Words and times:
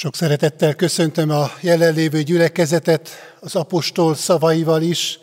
Sok 0.00 0.16
szeretettel 0.16 0.74
köszöntöm 0.74 1.30
a 1.30 1.50
jelenlévő 1.60 2.22
gyülekezetet 2.22 3.08
az 3.40 3.54
apostol 3.54 4.14
szavaival 4.14 4.82
is. 4.82 5.18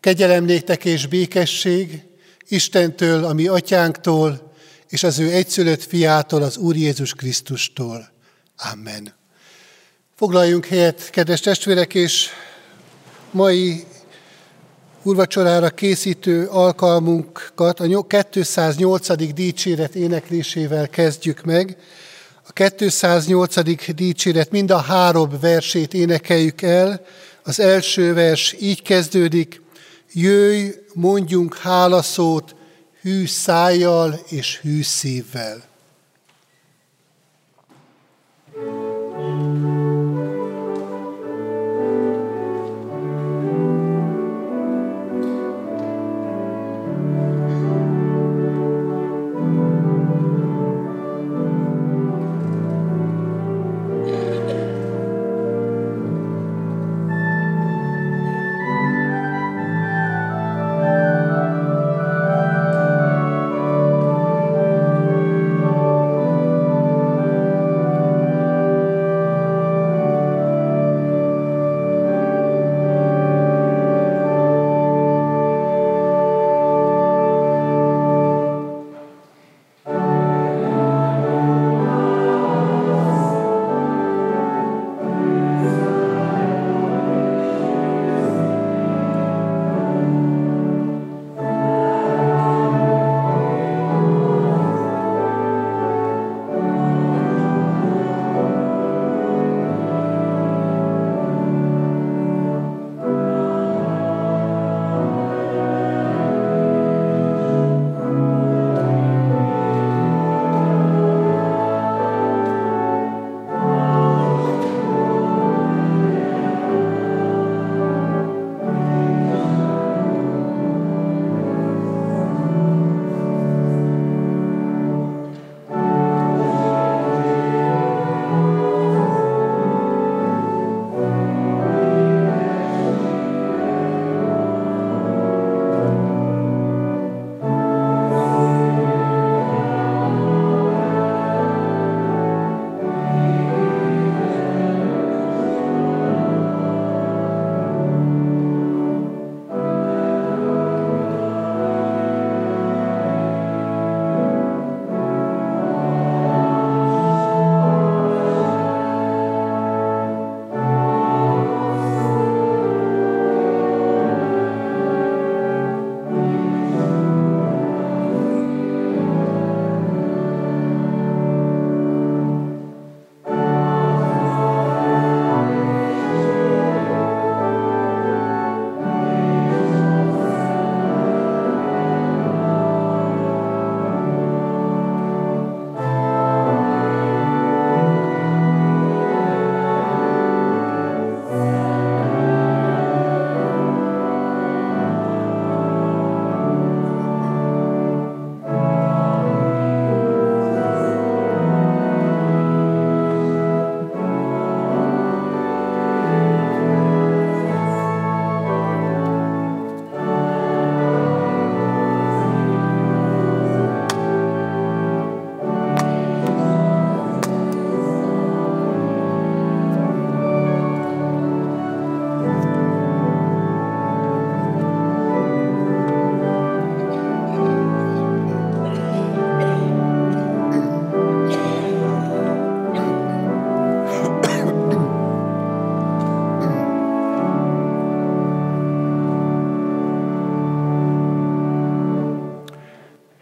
Kegyelem 0.00 0.48
és 0.82 1.06
békesség 1.06 2.02
Istentől, 2.48 3.24
a 3.24 3.32
mi 3.32 3.46
atyánktól, 3.46 4.52
és 4.88 5.02
az 5.02 5.18
ő 5.18 5.30
egyszülött 5.30 5.82
fiától, 5.82 6.42
az 6.42 6.56
Úr 6.56 6.76
Jézus 6.76 7.12
Krisztustól. 7.12 8.10
Amen. 8.72 9.14
Foglaljunk 10.16 10.66
helyet, 10.66 11.10
kedves 11.10 11.40
testvérek, 11.40 11.94
és 11.94 12.28
mai 13.30 13.84
úrvacsorára 15.02 15.70
készítő 15.70 16.46
alkalmunkat 16.46 17.80
a 17.80 18.06
208. 18.06 19.32
dicséret 19.34 19.94
éneklésével 19.94 20.88
kezdjük 20.88 21.42
meg. 21.42 21.76
A 22.48 22.52
208. 22.52 23.94
dicséret 23.94 24.50
mind 24.50 24.70
a 24.70 24.78
három 24.78 25.40
versét 25.40 25.94
énekeljük 25.94 26.62
el. 26.62 27.04
Az 27.42 27.60
első 27.60 28.14
vers 28.14 28.56
így 28.60 28.82
kezdődik, 28.82 29.62
jöjj, 30.12 30.68
mondjunk 30.94 31.56
hálaszót 31.56 32.54
hű 33.00 33.26
szájjal 33.26 34.20
és 34.28 34.60
hű 34.60 34.82
szívvel. 34.82 35.64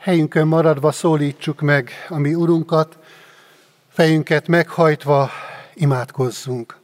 Helyünkön 0.04 0.47
maradva 0.47 0.92
szólítsuk 0.92 1.60
meg 1.60 1.91
a 2.09 2.19
mi 2.19 2.34
Urunkat, 2.34 2.98
fejünket 3.88 4.48
meghajtva 4.48 5.31
imádkozzunk. 5.75 6.79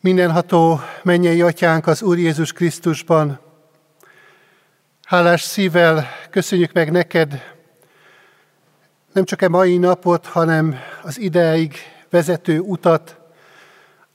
Mindenható 0.00 0.80
mennyei 1.02 1.42
atyánk 1.42 1.86
az 1.86 2.02
Úr 2.02 2.18
Jézus 2.18 2.52
Krisztusban, 2.52 3.40
hálás 5.04 5.42
szívvel 5.42 6.06
köszönjük 6.30 6.72
meg 6.72 6.90
neked 6.90 7.42
nem 9.12 9.24
csak 9.24 9.42
a 9.42 9.48
mai 9.48 9.76
napot, 9.76 10.26
hanem 10.26 10.78
az 11.02 11.18
ideig 11.18 11.74
vezető 12.10 12.58
utat, 12.58 13.16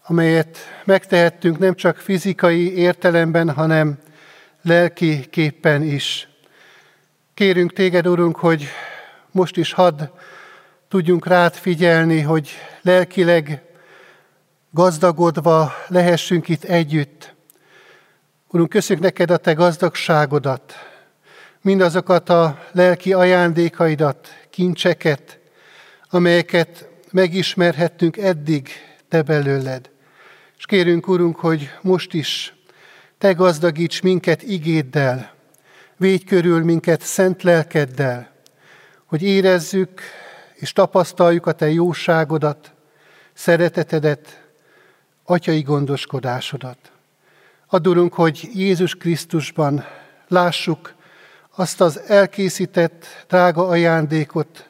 amelyet 0.04 0.58
megtehettünk 0.86 1.58
nem 1.58 1.76
csak 1.76 1.98
fizikai 1.98 2.78
értelemben, 2.78 3.54
hanem 3.54 3.98
lelki 4.62 5.26
képpen 5.26 5.82
is. 5.82 6.28
Kérünk 7.38 7.74
téged, 7.74 8.08
Urunk, 8.08 8.36
hogy 8.36 8.68
most 9.32 9.58
is 9.58 9.74
hadd 9.74 10.02
tudjunk 10.88 11.26
rád 11.26 11.54
figyelni, 11.54 12.22
hogy 12.22 12.50
lelkileg 12.82 13.62
gazdagodva 14.72 15.74
lehessünk 15.88 16.50
itt 16.50 16.64
együtt. 16.64 17.36
Urunk, 18.48 18.70
köszönjük 18.70 19.06
neked 19.06 19.32
a 19.32 19.38
te 19.38 19.54
gazdagságodat, 19.54 20.74
mindazokat 21.62 22.30
a 22.30 22.60
lelki 22.72 23.14
ajándékaidat, 23.14 24.28
kincseket, 24.50 25.40
amelyeket 26.10 26.90
megismerhettünk 27.12 28.18
eddig 28.18 28.70
Te 29.10 29.22
belőled. 29.22 29.90
És 30.58 30.66
kérünk, 30.66 31.08
Urunk, 31.08 31.36
hogy 31.36 31.70
most 31.82 32.14
is 32.14 32.56
Te 33.18 33.32
gazdagíts 33.32 34.02
minket 34.02 34.42
igéddel, 34.42 35.36
védj 35.98 36.24
körül 36.26 36.64
minket 36.64 37.02
szent 37.02 37.44
lelkeddel, 37.44 38.32
hogy 39.06 39.24
érezzük 39.24 40.02
és 40.54 40.72
tapasztaljuk 40.74 41.46
a 41.46 41.52
Te 41.52 41.70
jóságodat, 41.70 42.72
szeretetedet, 43.34 44.46
atyai 45.24 45.62
gondoskodásodat. 45.62 46.92
Adulunk, 47.68 48.14
hogy 48.14 48.50
Jézus 48.54 48.96
Krisztusban 48.96 49.86
lássuk 50.28 50.94
azt 51.56 51.82
az 51.82 52.00
elkészített 52.00 53.06
drága 53.28 53.68
ajándékot, 53.68 54.70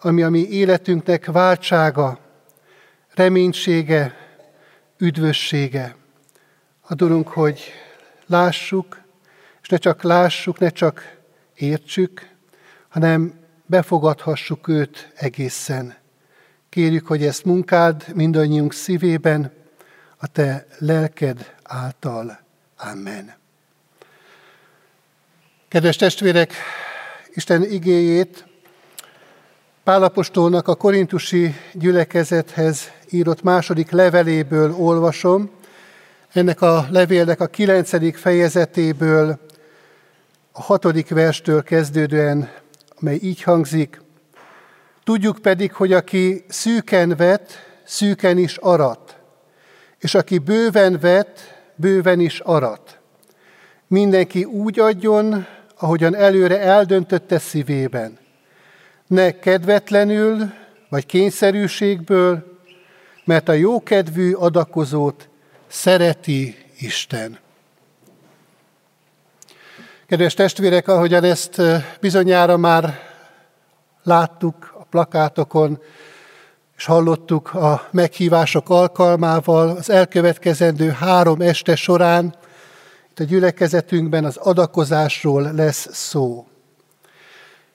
ami 0.00 0.22
a 0.22 0.30
mi 0.30 0.48
életünknek 0.48 1.26
váltsága, 1.26 2.18
reménysége, 3.14 4.14
üdvössége. 4.98 5.96
Adulunk, 6.88 7.28
hogy 7.28 7.72
lássuk, 8.26 9.00
és 9.68 9.74
ne 9.74 9.80
csak 9.80 10.02
lássuk, 10.02 10.58
ne 10.58 10.68
csak 10.68 11.16
értsük, 11.54 12.28
hanem 12.88 13.34
befogadhassuk 13.66 14.68
őt 14.68 15.12
egészen. 15.14 15.94
Kérjük, 16.68 17.06
hogy 17.06 17.24
ezt 17.24 17.44
munkád 17.44 18.04
mindannyiunk 18.14 18.72
szívében, 18.72 19.52
a 20.16 20.26
te 20.26 20.66
lelked 20.78 21.54
által. 21.62 22.40
Amen. 22.76 23.34
Kedves 25.68 25.96
testvérek, 25.96 26.52
Isten 27.34 27.62
igéjét 27.62 28.46
Pálapostolnak 29.84 30.68
a 30.68 30.74
korintusi 30.74 31.54
gyülekezethez 31.72 32.90
írott 33.10 33.42
második 33.42 33.90
leveléből 33.90 34.72
olvasom. 34.72 35.50
Ennek 36.32 36.60
a 36.60 36.86
levélnek 36.90 37.40
a 37.40 37.46
kilencedik 37.46 38.16
fejezetéből, 38.16 39.46
a 40.52 40.62
hatodik 40.62 41.08
verstől 41.08 41.62
kezdődően, 41.62 42.50
mely 43.00 43.18
így 43.22 43.42
hangzik. 43.42 44.00
Tudjuk 45.04 45.38
pedig, 45.38 45.72
hogy 45.72 45.92
aki 45.92 46.44
szűken 46.48 47.16
vet, 47.16 47.52
szűken 47.84 48.38
is 48.38 48.56
arat, 48.56 49.18
és 49.98 50.14
aki 50.14 50.38
bőven 50.38 50.98
vet, 51.00 51.62
bőven 51.74 52.20
is 52.20 52.40
arat. 52.40 52.98
Mindenki 53.86 54.44
úgy 54.44 54.80
adjon, 54.80 55.46
ahogyan 55.78 56.14
előre 56.14 56.60
eldöntötte 56.60 57.38
szívében. 57.38 58.18
Ne 59.06 59.38
kedvetlenül, 59.38 60.52
vagy 60.88 61.06
kényszerűségből, 61.06 62.58
mert 63.24 63.48
a 63.48 63.52
jókedvű 63.52 64.32
adakozót 64.32 65.28
szereti 65.66 66.56
Isten. 66.78 67.38
Kedves 70.08 70.34
testvérek, 70.34 70.88
ahogyan 70.88 71.24
ezt 71.24 71.62
bizonyára 72.00 72.56
már 72.56 72.98
láttuk 74.02 74.74
a 74.78 74.84
plakátokon, 74.84 75.78
és 76.76 76.84
hallottuk 76.84 77.54
a 77.54 77.88
meghívások 77.90 78.70
alkalmával 78.70 79.68
az 79.68 79.90
elkövetkezendő 79.90 80.90
három 80.90 81.40
este 81.40 81.76
során, 81.76 82.34
itt 83.10 83.18
a 83.18 83.24
gyülekezetünkben 83.24 84.24
az 84.24 84.36
adakozásról 84.36 85.52
lesz 85.52 85.88
szó. 85.92 86.46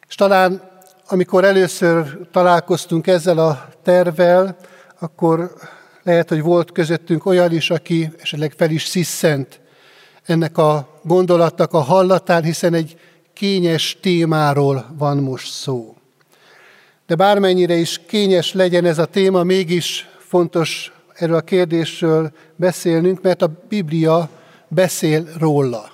És 0.07 0.15
talán 0.15 0.62
amikor 1.07 1.44
először 1.44 2.27
találkoztunk 2.31 3.07
ezzel 3.07 3.38
a 3.38 3.68
tervvel, 3.83 4.57
akkor 5.00 5.53
lehet, 6.03 6.29
hogy 6.29 6.41
volt 6.41 6.71
közöttünk 6.71 7.25
olyan 7.25 7.51
is, 7.51 7.69
aki 7.69 8.13
esetleg 8.21 8.53
fel 8.57 8.69
is 8.69 8.86
sziszent 8.86 9.62
ennek 10.25 10.57
a 10.57 10.99
gondolatnak 11.03 11.73
a 11.73 11.79
hallatán, 11.79 12.43
hiszen 12.43 12.73
egy 12.73 12.97
kényes 13.33 13.97
témáról 14.01 14.85
van 14.97 15.17
most 15.17 15.51
szó. 15.51 15.95
De 17.07 17.15
bármennyire 17.15 17.75
is 17.75 18.01
kényes 18.07 18.53
legyen 18.53 18.85
ez 18.85 18.97
a 18.97 19.05
téma, 19.05 19.43
mégis 19.43 20.09
fontos 20.19 20.91
erről 21.13 21.35
a 21.35 21.41
kérdésről 21.41 22.31
beszélnünk, 22.55 23.21
mert 23.21 23.41
a 23.41 23.51
Biblia 23.67 24.29
beszél 24.67 25.27
róla. 25.37 25.91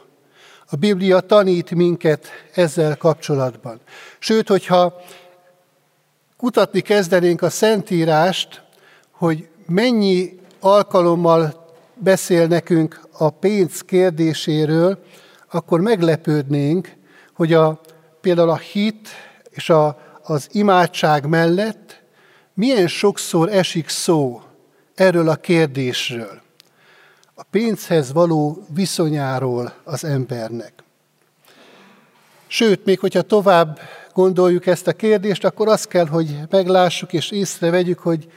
A 0.70 0.76
Biblia 0.76 1.20
tanít 1.20 1.72
minket 1.72 2.28
ezzel 2.54 2.98
kapcsolatban. 2.98 3.80
Sőt, 4.20 4.48
hogyha 4.48 5.02
kutatni 6.38 6.82
kezdenénk 6.82 7.42
a 7.42 7.50
Szentírást, 7.50 8.62
hogy 9.12 9.48
mennyi 9.66 10.40
alkalommal 10.60 11.59
beszél 12.00 12.48
nekünk 12.48 13.02
a 13.12 13.30
pénz 13.30 13.82
kérdéséről, 13.82 15.04
akkor 15.52 15.82
meglepődnénk, 15.82 16.94
hogy 17.34 17.54
a, 17.54 17.82
például 18.22 18.50
a 18.50 18.58
hit 18.58 19.08
és 19.50 19.70
a, 19.70 20.00
az 20.24 20.48
imádság 20.52 21.26
mellett 21.26 22.02
milyen 22.54 22.88
sokszor 22.88 23.50
esik 23.50 23.90
szó 23.90 24.42
erről 24.96 25.30
a 25.30 25.36
kérdésről 25.36 26.42
a 27.40 27.44
pénzhez 27.44 28.12
való 28.12 28.66
viszonyáról 28.74 29.74
az 29.84 30.04
embernek. 30.04 30.74
Sőt, 32.48 32.86
még 32.86 33.00
hogyha 33.00 33.22
tovább 33.22 33.80
gondoljuk 34.14 34.66
ezt 34.66 34.88
a 34.88 34.94
kérdést, 34.94 35.44
akkor 35.44 35.68
azt 35.68 35.88
kell, 35.88 36.06
hogy 36.08 36.40
meglássuk 36.50 37.14
és 37.14 37.32
észrevegyük, 37.32 38.00
hogy 38.00 38.32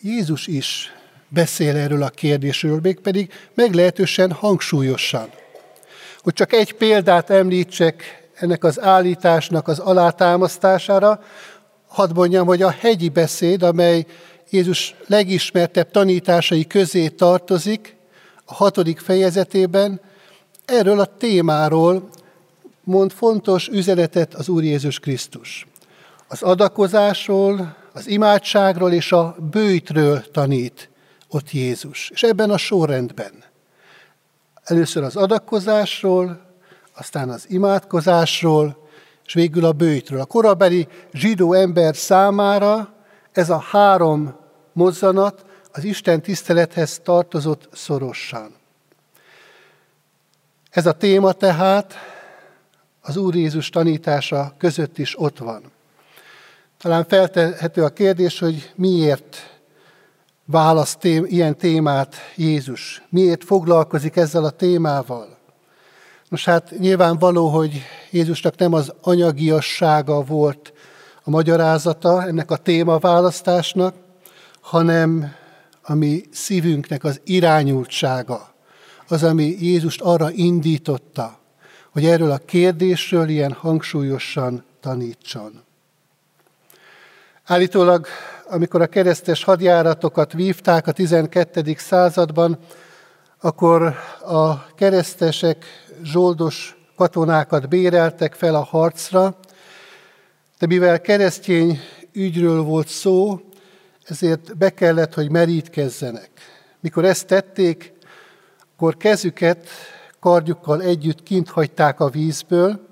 Jézus 0.00 0.46
is 0.46 0.92
beszél 1.28 1.76
erről 1.76 2.02
a 2.02 2.08
kérdésről, 2.08 2.78
mégpedig 2.82 3.32
meglehetősen 3.54 4.32
hangsúlyosan. 4.32 5.28
Hogy 6.22 6.32
csak 6.32 6.52
egy 6.52 6.72
példát 6.72 7.30
említsek 7.30 8.28
ennek 8.34 8.64
az 8.64 8.80
állításnak 8.80 9.68
az 9.68 9.78
alátámasztására, 9.78 11.20
hadd 11.86 12.14
mondjam, 12.14 12.46
hogy 12.46 12.62
a 12.62 12.70
hegyi 12.70 13.08
beszéd, 13.08 13.62
amely 13.62 14.06
Jézus 14.50 14.94
legismertebb 15.06 15.90
tanításai 15.90 16.66
közé 16.66 17.08
tartozik, 17.08 17.96
a 18.44 18.54
hatodik 18.54 18.98
fejezetében 18.98 20.00
erről 20.64 21.00
a 21.00 21.16
témáról 21.16 22.08
mond 22.84 23.12
fontos 23.12 23.68
üzenetet 23.68 24.34
az 24.34 24.48
Úr 24.48 24.62
Jézus 24.62 24.98
Krisztus. 24.98 25.66
Az 26.28 26.42
adakozásról, 26.42 27.76
az 27.92 28.06
imádságról 28.06 28.92
és 28.92 29.12
a 29.12 29.36
bőjtről 29.50 30.30
tanít 30.30 30.88
ott 31.28 31.50
Jézus. 31.50 32.10
És 32.10 32.22
ebben 32.22 32.50
a 32.50 32.56
sorrendben. 32.56 33.44
Először 34.64 35.02
az 35.02 35.16
adakozásról, 35.16 36.40
aztán 36.94 37.28
az 37.28 37.44
imádkozásról, 37.48 38.88
és 39.24 39.34
végül 39.34 39.64
a 39.64 39.72
bőjtről. 39.72 40.20
A 40.20 40.24
korabeli 40.24 40.88
zsidó 41.12 41.52
ember 41.52 41.96
számára 41.96 42.94
ez 43.32 43.50
a 43.50 43.58
három 43.58 44.36
mozzanat 44.72 45.44
az 45.72 45.84
Isten 45.84 46.22
tisztelethez 46.22 47.00
tartozott 47.02 47.68
szorosan. 47.72 48.54
Ez 50.70 50.86
a 50.86 50.92
téma 50.92 51.32
tehát 51.32 51.94
az 53.00 53.16
Úr 53.16 53.34
Jézus 53.34 53.70
tanítása 53.70 54.54
között 54.58 54.98
is 54.98 55.20
ott 55.20 55.38
van. 55.38 55.62
Talán 56.78 57.04
feltehető 57.04 57.84
a 57.84 57.88
kérdés, 57.88 58.38
hogy 58.38 58.72
miért 58.74 59.55
választ 60.46 60.98
tém, 60.98 61.24
ilyen 61.28 61.56
témát 61.56 62.14
Jézus? 62.36 63.02
Miért 63.08 63.44
foglalkozik 63.44 64.16
ezzel 64.16 64.44
a 64.44 64.50
témával? 64.50 65.36
Nos 66.28 66.44
hát 66.44 66.78
nyilvánvaló, 66.78 67.48
hogy 67.48 67.82
Jézusnak 68.10 68.56
nem 68.56 68.72
az 68.72 68.92
anyagiassága 69.00 70.22
volt 70.22 70.72
a 71.24 71.30
magyarázata 71.30 72.26
ennek 72.26 72.50
a 72.50 72.56
témaválasztásnak, 72.56 73.94
hanem 74.60 75.34
ami 75.82 76.22
szívünknek 76.30 77.04
az 77.04 77.20
irányultsága, 77.24 78.54
az, 79.08 79.22
ami 79.22 79.56
Jézust 79.60 80.00
arra 80.00 80.30
indította, 80.30 81.38
hogy 81.90 82.04
erről 82.04 82.30
a 82.30 82.38
kérdésről 82.38 83.28
ilyen 83.28 83.52
hangsúlyosan 83.52 84.64
tanítson. 84.80 85.62
Állítólag, 87.44 88.06
amikor 88.48 88.80
a 88.82 88.86
keresztes 88.86 89.44
hadjáratokat 89.44 90.32
vívták 90.32 90.86
a 90.86 90.92
12. 90.92 91.74
században, 91.76 92.58
akkor 93.40 93.94
a 94.24 94.66
keresztesek 94.74 95.64
zsoldos 96.02 96.76
katonákat 96.96 97.68
béreltek 97.68 98.34
fel 98.34 98.54
a 98.54 98.64
harcra, 98.64 99.38
de 100.58 100.66
mivel 100.66 101.00
keresztény 101.00 101.80
ügyről 102.12 102.62
volt 102.62 102.88
szó, 102.88 103.40
ezért 104.04 104.56
be 104.56 104.70
kellett, 104.70 105.14
hogy 105.14 105.30
merítkezzenek. 105.30 106.30
Mikor 106.80 107.04
ezt 107.04 107.26
tették, 107.26 107.92
akkor 108.74 108.96
kezüket 108.96 109.68
kardjukkal 110.20 110.82
együtt 110.82 111.22
kint 111.22 111.48
hagyták 111.48 112.00
a 112.00 112.08
vízből, 112.08 112.86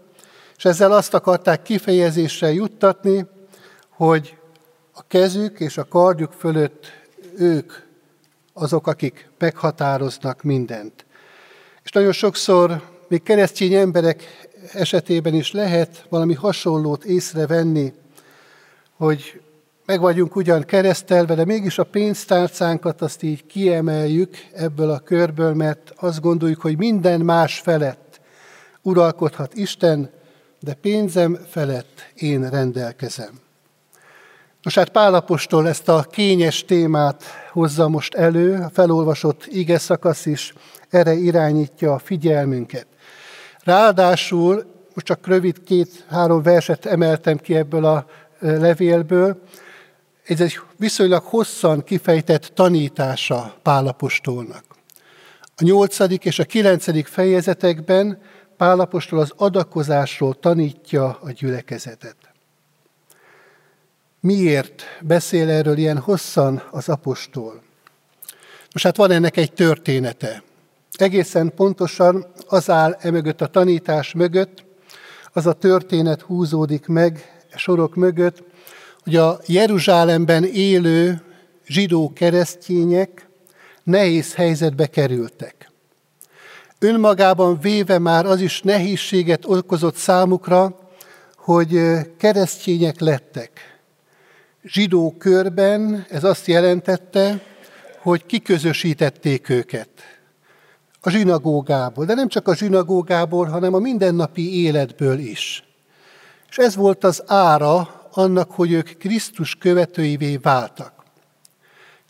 és 0.57 0.65
ezzel 0.65 0.93
azt 0.93 1.15
akarták 1.15 1.63
kifejezésre 1.63 2.53
juttatni, 2.53 3.27
hogy 3.89 4.37
a 4.95 5.07
kezük 5.07 5.61
és 5.61 5.79
a 5.79 5.85
kardjuk 5.85 6.33
fölött 6.33 6.87
ők 7.37 7.73
azok, 8.53 8.87
akik 8.87 9.31
meghatároznak 9.39 10.43
mindent. 10.43 11.05
És 11.83 11.91
nagyon 11.91 12.13
sokszor 12.13 12.83
még 13.09 13.23
keresztény 13.23 13.75
emberek 13.75 14.49
esetében 14.73 15.35
is 15.35 15.53
lehet 15.53 16.07
valami 16.09 16.35
hasonlót 16.35 17.05
észrevenni, 17.05 17.93
hogy 18.97 19.41
meg 19.87 20.01
vagyunk 20.01 20.37
ugyan 20.37 20.63
keresztelve, 20.63 21.35
de 21.35 21.45
mégis 21.45 21.79
a 21.79 21.85
pénztárcánkat 21.85 23.03
azt 23.03 23.23
így 23.23 23.47
kiemeljük 23.47 24.37
ebből 24.53 24.91
a 24.91 24.99
körből, 24.99 25.55
mert 25.55 25.93
azt 25.97 26.21
gondoljuk, 26.21 26.61
hogy 26.61 26.77
minden 26.77 27.21
más 27.21 27.61
felett 27.61 28.21
uralkodhat 28.83 29.55
Isten, 29.55 30.11
de 30.61 30.75
pénzem 30.75 31.39
felett 31.49 32.01
én 32.15 32.51
rendelkezem. 32.51 33.44
Nos 34.65 34.75
hát 34.75 34.89
Pálapostól 34.89 35.69
ezt 35.69 35.89
a 35.89 36.07
kényes 36.11 36.65
témát 36.65 37.25
hozza 37.53 37.89
most 37.89 38.15
elő, 38.15 38.55
a 38.55 38.71
felolvasott 38.73 39.47
ige 39.47 39.79
szakasz 39.79 40.27
is 40.27 40.53
erre 40.91 41.13
irányítja 41.13 41.93
a 41.93 41.99
figyelmünket. 41.99 42.87
Ráadásul, 43.65 44.65
most 44.95 45.07
csak 45.07 45.27
rövid 45.27 45.63
két-három 45.63 46.43
verset 46.43 46.87
emeltem 46.87 47.37
ki 47.37 47.55
ebből 47.55 47.85
a 47.85 48.07
levélből, 48.39 49.43
ez 50.25 50.41
egy 50.41 50.59
viszonylag 50.77 51.23
hosszan 51.23 51.83
kifejtett 51.83 52.51
tanítása 52.55 53.55
Pálapostolnak. 53.63 54.65
A 55.57 55.65
nyolcadik 55.65 56.25
és 56.25 56.39
a 56.39 56.45
kilencedik 56.45 57.07
fejezetekben 57.07 58.21
Pálapostól 58.57 59.19
az 59.19 59.33
adakozásról 59.37 60.35
tanítja 60.35 61.19
a 61.23 61.31
gyülekezetet. 61.31 62.17
Miért 64.25 64.83
beszél 65.01 65.51
erről 65.51 65.77
ilyen 65.77 65.99
hosszan 65.99 66.63
az 66.71 66.89
apostol? 66.89 67.63
Most 68.73 68.85
hát 68.85 68.97
van 68.97 69.11
ennek 69.11 69.37
egy 69.37 69.53
története. 69.53 70.43
Egészen 70.93 71.53
pontosan 71.55 72.27
az 72.47 72.71
áll 72.71 72.97
emögött 73.01 73.41
a 73.41 73.47
tanítás 73.47 74.13
mögött, 74.13 74.65
az 75.33 75.47
a 75.47 75.53
történet 75.53 76.21
húzódik 76.21 76.87
meg 76.87 77.43
a 77.53 77.59
sorok 77.59 77.95
mögött, 77.95 78.43
hogy 79.03 79.17
a 79.17 79.41
Jeruzsálemben 79.47 80.45
élő 80.45 81.23
zsidó 81.67 82.13
keresztények 82.13 83.29
nehéz 83.83 84.35
helyzetbe 84.35 84.87
kerültek. 84.87 85.71
Önmagában 86.79 87.61
véve 87.61 87.99
már 87.99 88.27
az 88.27 88.41
is 88.41 88.63
nehézséget 88.63 89.45
okozott 89.47 89.97
számukra, 89.97 90.79
hogy 91.37 91.81
keresztények 92.19 93.01
lettek. 93.01 93.74
Zsidó 94.67 95.15
körben 95.19 96.07
ez 96.09 96.25
azt 96.25 96.47
jelentette, 96.47 97.43
hogy 97.99 98.27
kiközösítették 98.27 99.49
őket 99.49 99.89
a 101.01 101.11
zsinagógából, 101.11 102.05
de 102.05 102.15
nem 102.15 102.29
csak 102.29 102.49
a 102.49 102.57
zsinagógából, 102.57 103.47
hanem 103.47 103.75
a 103.75 103.79
mindennapi 103.79 104.63
életből 104.63 105.19
is. 105.19 105.65
És 106.51 106.59
ez 106.59 106.77
volt 106.77 107.05
az 107.05 107.23
ára 107.27 108.09
annak, 108.13 108.51
hogy 108.51 108.73
ők 108.73 108.99
Krisztus 108.99 109.55
követőivé 109.55 110.37
váltak. 110.37 110.93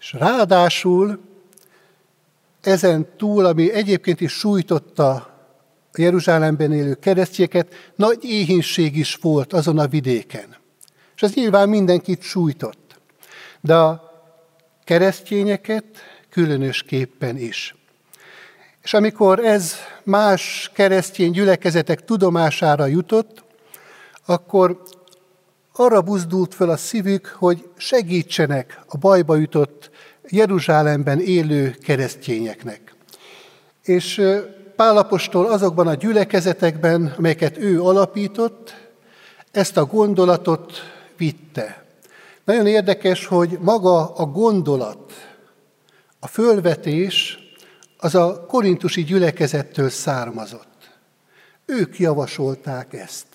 És 0.00 0.12
ráadásul 0.12 1.20
ezen 2.61 3.06
túl, 3.16 3.44
ami 3.44 3.73
egyébként 3.73 4.20
is 4.20 4.32
sújtotta 4.32 5.11
a 5.92 6.00
Jeruzsálemben 6.00 6.73
élő 6.73 6.94
keresztjéket, 6.94 7.75
nagy 7.96 8.18
éhínség 8.25 8.96
is 8.96 9.14
volt 9.14 9.52
azon 9.52 9.78
a 9.78 9.87
vidéken. 9.87 10.62
És 11.14 11.23
ez 11.23 11.35
nyilván 11.35 11.68
mindenkit 11.68 12.23
sújtott. 12.23 12.99
De 13.61 13.75
a 13.75 14.12
keresztényeket 14.85 15.85
különösképpen 16.30 17.37
is. 17.37 17.75
És 18.83 18.94
amikor 18.94 19.38
ez 19.38 19.75
más 20.02 20.71
keresztény 20.75 21.30
gyülekezetek 21.30 22.04
tudomására 22.04 22.87
jutott, 22.87 23.44
akkor 24.26 24.83
arra 25.73 26.02
buzdult 26.02 26.54
fel 26.54 26.68
a 26.68 26.76
szívük, 26.76 27.26
hogy 27.26 27.68
segítsenek 27.76 28.80
a 28.87 28.97
bajba 28.97 29.37
jutott 29.37 29.90
Jeruzsálemben 30.28 31.21
élő 31.21 31.76
keresztényeknek. 31.83 32.94
És 33.83 34.23
Pálapostól 34.76 35.47
azokban 35.47 35.87
a 35.87 35.94
gyülekezetekben, 35.94 37.14
amelyeket 37.18 37.59
ő 37.59 37.83
alapított, 37.83 38.75
ezt 39.50 39.76
a 39.76 39.85
gondolatot 39.85 40.73
vitte. 41.25 41.85
Nagyon 42.45 42.66
érdekes, 42.66 43.26
hogy 43.26 43.59
maga 43.61 44.14
a 44.14 44.25
gondolat, 44.25 45.12
a 46.21 46.26
fölvetés 46.26 47.38
az 47.99 48.14
a 48.14 48.45
korintusi 48.47 49.04
gyülekezettől 49.04 49.88
származott. 49.88 50.90
Ők 51.66 51.99
javasolták 51.99 52.93
ezt. 52.93 53.26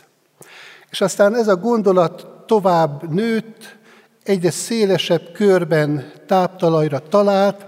És 0.89 1.01
aztán 1.01 1.35
ez 1.35 1.47
a 1.47 1.55
gondolat 1.55 2.27
tovább 2.45 3.13
nőtt, 3.13 3.77
egyre 4.23 4.51
szélesebb 4.51 5.31
körben 5.31 6.11
táptalajra 6.27 6.99
talált, 6.99 7.65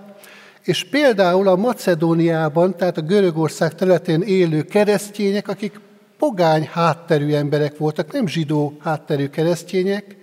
és 0.63 0.83
például 0.89 1.47
a 1.47 1.55
Macedóniában, 1.55 2.77
tehát 2.77 2.97
a 2.97 3.01
Görögország 3.01 3.75
területén 3.75 4.21
élő 4.21 4.63
keresztények, 4.63 5.47
akik 5.47 5.79
pogány 6.21 6.67
hátterű 6.71 7.33
emberek 7.33 7.77
voltak, 7.77 8.11
nem 8.11 8.27
zsidó 8.27 8.77
hátterű 8.79 9.29
keresztények, 9.29 10.15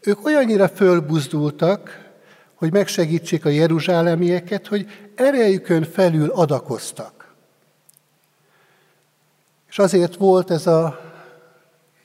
ők 0.00 0.24
olyannyira 0.24 0.68
fölbuzdultak, 0.68 2.10
hogy 2.54 2.72
megsegítsék 2.72 3.44
a 3.44 3.48
jeruzsálemieket, 3.48 4.66
hogy 4.66 4.86
erejükön 5.14 5.82
felül 5.82 6.30
adakoztak. 6.30 7.34
És 9.68 9.78
azért 9.78 10.16
volt 10.16 10.50
ez 10.50 10.66
a 10.66 11.00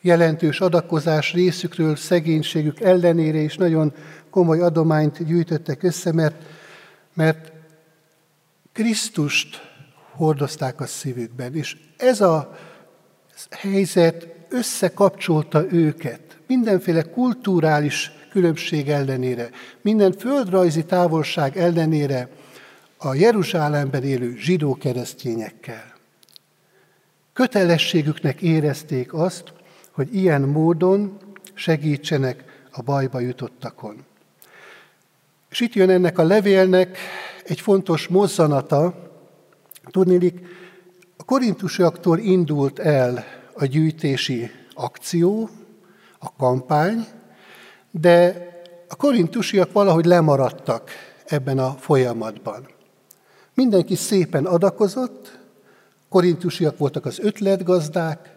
jelentős 0.01 0.59
adakozás 0.59 1.33
részükről 1.33 1.95
szegénységük 1.95 2.79
ellenére 2.79 3.37
is 3.37 3.55
nagyon 3.55 3.93
komoly 4.29 4.59
adományt 4.59 5.25
gyűjtöttek 5.25 5.83
össze, 5.83 6.13
mert, 6.13 6.43
mert 7.13 7.51
Krisztust 8.73 9.69
hordozták 10.11 10.81
a 10.81 10.85
szívükben, 10.85 11.55
és 11.55 11.77
ez 11.97 12.21
a 12.21 12.69
helyzet 13.49 14.27
összekapcsolta 14.49 15.65
őket 15.71 16.31
mindenféle 16.47 17.01
kulturális 17.01 18.11
különbség 18.31 18.89
ellenére, 18.89 19.49
minden 19.81 20.11
földrajzi 20.11 20.85
távolság 20.85 21.57
ellenére 21.57 22.29
a 22.97 23.13
Jeruzsálemben 23.13 24.03
élő 24.03 24.35
zsidó 24.37 24.75
keresztényekkel. 24.75 25.93
Kötelességüknek 27.33 28.41
érezték 28.41 29.13
azt, 29.13 29.53
hogy 29.91 30.15
ilyen 30.15 30.41
módon 30.41 31.17
segítsenek 31.53 32.43
a 32.71 32.81
bajba 32.81 33.19
jutottakon. 33.19 34.05
És 35.49 35.59
itt 35.59 35.73
jön 35.73 35.89
ennek 35.89 36.17
a 36.17 36.23
levélnek 36.23 36.97
egy 37.43 37.59
fontos 37.59 38.07
mozzanata, 38.07 39.11
tudnélik, 39.91 40.39
a 41.21 41.23
korintusiaktól 41.23 42.19
indult 42.19 42.79
el 42.79 43.23
a 43.53 43.65
gyűjtési 43.65 44.51
akció, 44.73 45.49
a 46.19 46.35
kampány, 46.35 47.07
de 47.91 48.47
a 48.89 48.95
korintusiak 48.95 49.71
valahogy 49.71 50.05
lemaradtak 50.05 50.89
ebben 51.25 51.59
a 51.59 51.71
folyamatban. 51.79 52.67
Mindenki 53.53 53.95
szépen 53.95 54.45
adakozott, 54.45 55.39
korintusiak 56.09 56.77
voltak 56.77 57.05
az 57.05 57.19
ötletgazdák, 57.19 58.35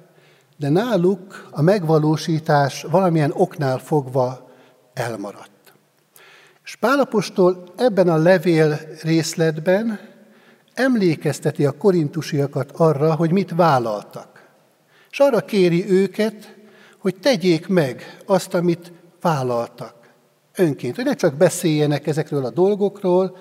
de 0.56 0.68
náluk 0.68 1.48
a 1.50 1.62
megvalósítás 1.62 2.82
valamilyen 2.82 3.32
oknál 3.34 3.78
fogva 3.78 4.50
elmaradt. 4.94 5.72
És 6.64 6.76
Pálapostól 6.76 7.72
ebben 7.76 8.08
a 8.08 8.16
levél 8.16 8.80
részletben 9.02 10.12
emlékezteti 10.74 11.64
a 11.64 11.76
korintusiakat 11.76 12.70
arra, 12.72 13.14
hogy 13.14 13.30
mit 13.30 13.50
vállaltak. 13.56 14.48
És 15.10 15.18
arra 15.18 15.40
kéri 15.40 15.90
őket, 15.90 16.54
hogy 16.98 17.16
tegyék 17.16 17.68
meg 17.68 18.18
azt, 18.26 18.54
amit 18.54 18.92
vállaltak 19.20 19.94
önként. 20.56 20.96
Hogy 20.96 21.04
ne 21.04 21.14
csak 21.14 21.34
beszéljenek 21.34 22.06
ezekről 22.06 22.44
a 22.44 22.50
dolgokról, 22.50 23.36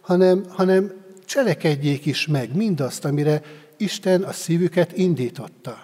hanem, 0.00 0.44
hanem 0.48 0.92
cselekedjék 1.24 2.06
is 2.06 2.26
meg 2.26 2.56
mindazt, 2.56 3.04
amire 3.04 3.42
Isten 3.76 4.22
a 4.22 4.32
szívüket 4.32 4.96
indította. 4.96 5.78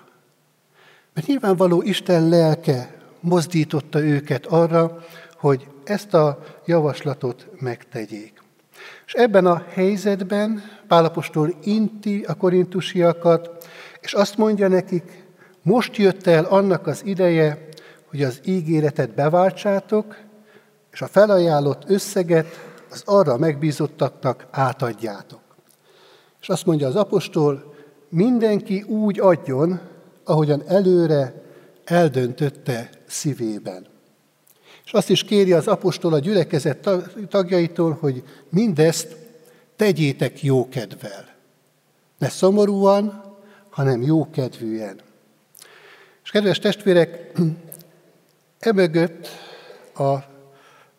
Mert 1.15 1.27
nyilvánvaló 1.27 1.83
Isten 1.83 2.29
lelke 2.29 2.97
mozdította 3.21 4.01
őket 4.01 4.47
arra, 4.47 5.05
hogy 5.37 5.67
ezt 5.85 6.15
a 6.15 6.45
javaslatot 6.67 7.47
megtegyék. 7.61 8.32
És 9.13 9.19
ebben 9.19 9.47
a 9.47 9.65
helyzetben 9.69 10.63
Pálapostól 10.89 11.55
inti 11.63 12.25
a 12.27 12.35
korintusiakat, 12.35 13.67
és 14.01 14.13
azt 14.13 14.37
mondja 14.37 14.69
nekik, 14.69 15.25
most 15.63 15.97
jött 15.97 16.27
el 16.27 16.45
annak 16.45 16.87
az 16.87 17.03
ideje, 17.05 17.69
hogy 18.11 18.23
az 18.23 18.41
ígéretet 18.45 19.15
beváltsátok, 19.15 20.17
és 20.93 21.03
a 21.03 21.07
felajánlott 21.07 21.83
összeget 21.87 22.47
az 22.91 23.03
arra 23.05 23.37
megbízottaknak 23.37 24.47
átadjátok. 24.51 25.41
És 26.41 26.49
azt 26.49 26.67
mondja 26.67 26.87
az 26.87 26.97
apostol, 26.97 27.75
mindenki 28.09 28.83
úgy 28.83 29.21
adjon, 29.21 29.81
ahogyan 30.25 30.63
előre 30.67 31.43
eldöntötte 31.85 32.91
szívében. 33.07 33.92
És 34.85 34.93
azt 34.93 35.11
is 35.11 35.25
kéri 35.25 35.53
az 35.53 35.67
apostol 35.67 36.13
a 36.13 36.19
gyülekezet 36.19 36.89
tagjaitól, 37.29 37.97
hogy 38.01 38.23
mindezt 38.49 39.17
tegyétek 39.77 40.43
jókedvel. 40.43 41.29
Ne 42.19 42.29
szomorúan, 42.29 43.37
hanem 43.71 44.03
jókedvűen. 44.03 45.01
És 46.25 46.31
kedves 46.31 46.59
testvérek, 46.59 47.33
emögött 48.59 49.29
a 49.95 50.17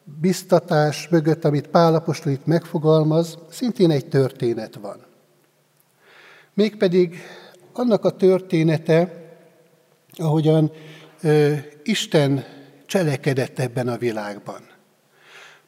biztatás 0.04 1.08
mögött, 1.08 1.46
amit 1.46 1.68
Pál 1.68 1.96
apostol 1.96 2.32
itt 2.32 2.46
megfogalmaz, 2.46 3.38
szintén 3.50 3.92
egy 3.92 4.08
történet 4.08 4.76
van. 4.76 5.06
Mégpedig 6.54 7.20
annak 7.74 8.06
a 8.06 8.16
története, 8.16 9.28
ahogyan 10.16 10.72
ö, 11.22 11.54
Isten 11.84 12.46
cselekedett 12.94 13.60
ebben 13.60 13.88
a 13.88 13.98
világban. 13.98 14.62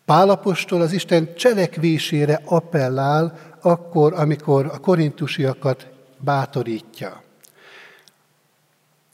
Pálapostól 0.06 0.82
az 0.82 0.92
Isten 0.92 1.36
cselekvésére 1.36 2.42
appellál, 2.46 3.40
akkor, 3.62 4.14
amikor 4.14 4.66
a 4.66 4.80
korintusiakat 4.80 5.88
bátorítja. 6.18 7.24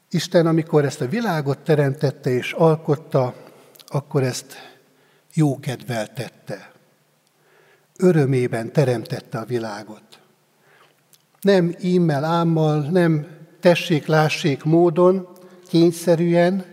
Isten, 0.09 0.47
amikor 0.47 0.85
ezt 0.85 1.01
a 1.01 1.07
világot 1.07 1.59
teremtette 1.59 2.29
és 2.29 2.51
alkotta, 2.51 3.33
akkor 3.87 4.23
ezt 4.23 4.77
jókedvel 5.33 6.13
tette. 6.13 6.71
Örömében 7.97 8.71
teremtette 8.71 9.37
a 9.37 9.45
világot. 9.45 10.19
Nem 11.41 11.75
ímmel, 11.81 12.23
ámmal, 12.23 12.81
nem 12.81 13.27
tessék-lássék 13.59 14.63
módon, 14.63 15.27
kényszerűen, 15.67 16.70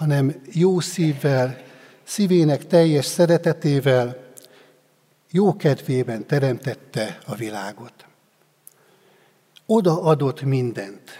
hanem 0.00 0.34
jó 0.52 0.80
szívvel, 0.80 1.58
szívének 2.02 2.66
teljes 2.66 3.04
szeretetével, 3.04 4.16
jó 5.30 5.56
kedvében 5.56 6.26
teremtette 6.26 7.18
a 7.26 7.34
világot. 7.34 7.92
Oda 9.66 10.02
adott 10.02 10.42
mindent, 10.42 11.10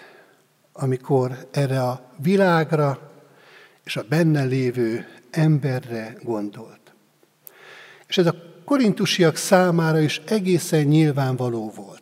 amikor 0.73 1.49
erre 1.51 1.83
a 1.83 2.13
világra 2.17 3.11
és 3.85 3.97
a 3.97 4.05
benne 4.09 4.45
lévő 4.45 5.07
emberre 5.31 6.17
gondolt. 6.23 6.95
És 8.07 8.19
ez 8.19 8.27
a 8.27 8.35
korintusiak 8.65 9.37
számára 9.37 9.99
is 9.99 10.21
egészen 10.27 10.85
nyilvánvaló 10.85 11.73
volt. 11.77 12.00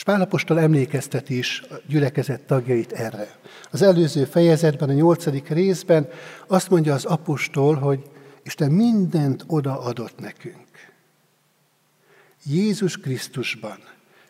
És 0.00 0.06
Pálapostól 0.06 0.60
emlékezteti 0.60 1.38
is 1.38 1.62
a 1.70 1.74
gyülekezet 1.86 2.40
tagjait 2.40 2.92
erre. 2.92 3.38
Az 3.70 3.82
előző 3.82 4.24
fejezetben, 4.24 4.88
a 4.88 4.92
nyolcadik 4.92 5.48
részben 5.48 6.08
azt 6.46 6.70
mondja 6.70 6.94
az 6.94 7.04
apostol, 7.04 7.74
hogy 7.74 8.10
Isten 8.42 8.70
mindent 8.70 9.44
odaadott 9.46 10.18
nekünk. 10.18 10.68
Jézus 12.44 12.98
Krisztusban 12.98 13.78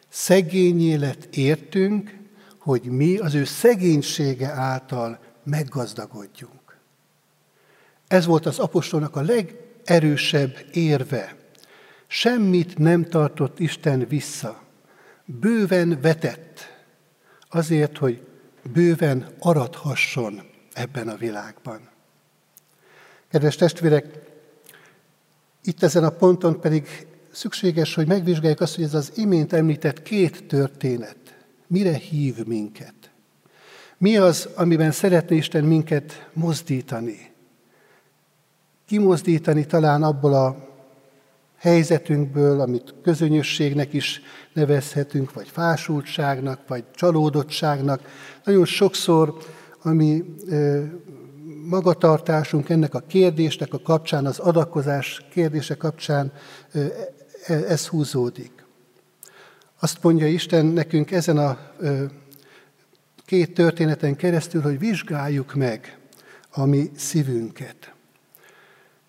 szegény 0.08 0.82
élet 0.82 1.28
értünk, 1.36 2.16
hogy 2.58 2.82
mi 2.82 3.16
az 3.16 3.34
ő 3.34 3.44
szegénysége 3.44 4.48
által 4.48 5.18
meggazdagodjunk. 5.44 6.78
Ez 8.08 8.26
volt 8.26 8.46
az 8.46 8.58
apostolnak 8.58 9.16
a 9.16 9.22
legerősebb 9.22 10.64
érve. 10.72 11.36
Semmit 12.06 12.78
nem 12.78 13.04
tartott 13.04 13.58
Isten 13.58 14.06
vissza 14.08 14.68
bőven 15.40 15.99
vetett, 16.00 16.58
azért, 17.49 17.99
hogy 17.99 18.26
bőven 18.73 19.26
aradhasson 19.38 20.40
ebben 20.73 21.08
a 21.08 21.16
világban. 21.16 21.88
Kedves 23.28 23.56
testvérek, 23.56 24.19
itt 25.64 25.82
ezen 25.82 26.04
a 26.04 26.10
ponton 26.10 26.60
pedig 26.60 27.06
szükséges, 27.30 27.95
hogy 27.95 28.06
megvizsgáljuk 28.06 28.60
azt, 28.60 28.75
hogy 28.75 28.84
ez 28.84 28.95
az 28.95 29.12
imént 29.14 29.52
említett 29.52 30.02
két 30.02 30.45
történet 30.45 31.16
mire 31.71 31.93
hív 31.93 32.47
minket. 32.47 32.95
Mi 33.99 34.16
az, 34.16 34.49
amiben 34.54 34.90
szeretné 34.90 35.36
Isten 35.36 35.64
minket 35.64 36.28
mozdítani? 36.32 37.32
Kimozdítani 38.86 39.66
talán 39.66 40.02
abból 40.02 40.34
a 40.34 40.70
helyzetünkből, 41.60 42.60
amit 42.60 42.94
közönösségnek 43.02 43.92
is 43.92 44.23
nevezhetünk, 44.52 45.32
vagy 45.32 45.49
fásultságnak, 45.49 46.60
vagy 46.66 46.84
csalódottságnak. 46.94 48.00
Nagyon 48.44 48.64
sokszor, 48.64 49.36
ami 49.82 50.25
magatartásunk 51.64 52.68
ennek 52.68 52.94
a 52.94 53.00
kérdésnek 53.06 53.73
a 53.73 53.78
kapcsán, 53.78 54.26
az 54.26 54.38
adakozás 54.38 55.25
kérdése 55.30 55.75
kapcsán 55.75 56.32
e, 56.73 56.80
ez 57.54 57.86
húzódik. 57.86 58.64
Azt 59.80 60.02
mondja 60.02 60.26
Isten 60.26 60.66
nekünk 60.66 61.10
ezen 61.10 61.38
a 61.38 61.58
két 63.25 63.54
történeten 63.54 64.16
keresztül, 64.16 64.62
hogy 64.62 64.78
vizsgáljuk 64.78 65.54
meg 65.54 65.99
a 66.50 66.64
mi 66.64 66.90
szívünket. 66.96 67.92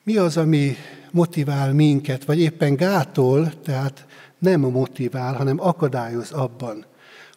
Mi 0.04 0.18
az, 0.18 0.38
ami 0.38 0.76
motivál 1.12 1.74
minket, 1.74 2.26
vagy 2.26 2.40
éppen 2.40 2.76
gátol, 2.76 3.54
tehát 3.64 4.06
nem 4.40 4.60
motivál, 4.60 5.34
hanem 5.34 5.60
akadályoz 5.60 6.32
abban, 6.32 6.86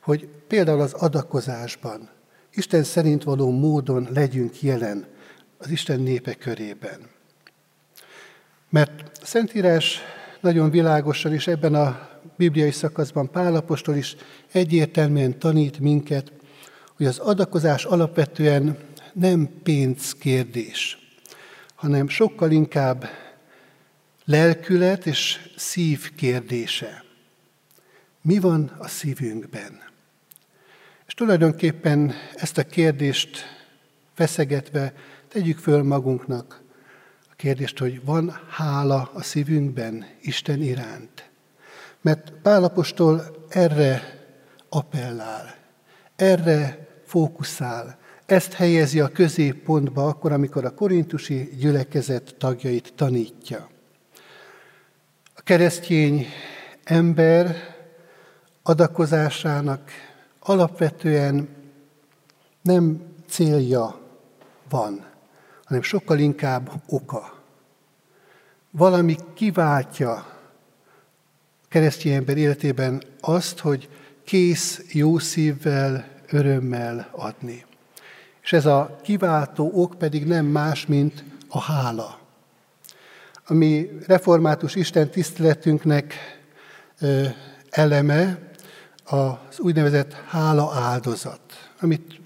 hogy 0.03 0.29
például 0.49 0.81
az 0.81 0.93
adakozásban 0.93 2.09
Isten 2.55 2.83
szerint 2.83 3.25
való 3.25 3.51
módon 3.51 4.09
legyünk 4.15 4.63
jelen 4.63 5.07
az 5.59 5.71
Isten 5.71 6.01
népe 6.01 6.35
körében. 6.35 6.99
Mert 8.71 9.19
a 9.23 9.27
Szentírás 9.27 10.01
nagyon 10.41 10.71
világosan 10.71 11.35
is 11.35 11.47
ebben 11.47 11.75
a 11.75 12.09
bibliai 12.37 12.71
szakaszban 12.71 13.31
Pálapostól 13.31 13.95
is 13.95 14.17
egyértelműen 14.53 15.39
tanít 15.39 15.79
minket, 15.79 16.33
hogy 16.97 17.07
az 17.07 17.19
adakozás 17.19 17.85
alapvetően 17.85 18.79
nem 19.13 19.49
pénzkérdés, 19.63 20.99
hanem 21.75 22.09
sokkal 22.09 22.51
inkább 22.51 23.09
lelkület 24.25 25.07
és 25.07 25.39
szív 25.57 26.15
kérdése. 26.15 27.05
Mi 28.23 28.39
van 28.39 28.71
a 28.79 28.89
szívünkben? 28.89 29.83
És 31.07 31.15
tulajdonképpen 31.15 32.13
ezt 32.35 32.59
a 32.59 32.65
kérdést 32.65 33.39
feszegetve 34.15 34.95
tegyük 35.29 35.59
föl 35.59 35.83
magunknak 35.83 36.63
a 37.31 37.35
kérdést, 37.37 37.79
hogy 37.79 38.05
van 38.05 38.41
hála 38.49 39.11
a 39.15 39.23
szívünkben 39.23 40.07
Isten 40.21 40.63
iránt. 40.63 41.31
Mert 42.01 42.33
Pálapostól 42.43 43.47
erre 43.49 44.03
appellál, 44.69 45.55
erre 46.17 46.89
fókuszál, 47.07 47.99
ezt 48.27 48.53
helyezi 48.53 49.01
a 49.01 49.09
középpontba 49.09 50.07
akkor, 50.07 50.33
amikor 50.33 50.65
a 50.65 50.75
korintusi 50.75 51.51
gyülekezet 51.59 52.35
tagjait 52.39 52.93
tanítja 52.97 53.73
keresztény 55.45 56.27
ember 56.85 57.57
adakozásának 58.63 59.91
alapvetően 60.39 61.49
nem 62.63 63.03
célja 63.29 64.01
van, 64.69 65.05
hanem 65.65 65.83
sokkal 65.83 66.19
inkább 66.19 66.71
oka. 66.87 67.43
Valami 68.71 69.17
kiváltja 69.35 70.27
keresztény 71.69 72.13
ember 72.13 72.37
életében 72.37 73.03
azt, 73.21 73.59
hogy 73.59 73.89
kész 74.25 74.83
jó 74.93 75.19
szívvel, 75.19 76.09
örömmel 76.31 77.09
adni. 77.13 77.65
És 78.43 78.53
ez 78.53 78.67
a 78.67 78.99
kiváltó 79.03 79.71
ok 79.75 79.95
pedig 79.99 80.27
nem 80.27 80.47
más, 80.47 80.87
mint 80.87 81.25
a 81.49 81.61
hála 81.61 82.24
a 83.47 83.55
mi 83.55 83.91
református 84.07 84.75
Isten 84.75 85.11
tiszteletünknek 85.11 86.15
eleme 87.71 88.39
az 89.05 89.59
úgynevezett 89.59 90.13
hála 90.13 90.75
áldozat, 90.75 91.41
amit 91.81 92.21